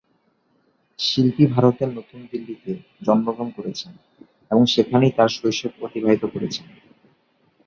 [0.99, 2.71] শিল্পী ভারতের নতুন দিল্লিতে
[3.01, 3.91] জন্মগ্রহণ করেছেন
[4.51, 6.65] এবং সেখানেই তাঁর শৈশব অতিবাহিত করেছেন।